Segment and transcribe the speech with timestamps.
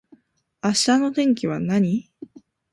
[0.63, 2.09] 明日の天気は何